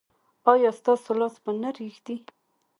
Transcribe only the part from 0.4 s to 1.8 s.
ایا ستاسو لاس به نه